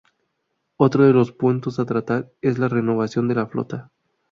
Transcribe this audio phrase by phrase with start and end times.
[0.77, 3.91] Otro de los puntos a tratar es la renovación de la flota.